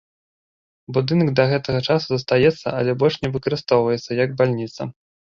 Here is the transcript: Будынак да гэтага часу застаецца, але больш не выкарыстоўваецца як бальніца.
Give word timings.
Будынак 0.97 1.27
да 1.39 1.43
гэтага 1.51 1.81
часу 1.95 2.07
застаецца, 2.13 2.67
але 2.79 2.95
больш 3.03 3.15
не 3.25 3.29
выкарыстоўваецца 3.35 4.17
як 4.23 4.33
бальніца. 4.41 4.81